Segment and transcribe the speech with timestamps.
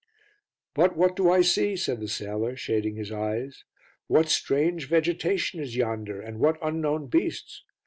[0.73, 3.65] "But what do I see?" said the sailor, shading his eyes.
[4.07, 7.61] "What strange vegetation is yonder and what unknown beasts?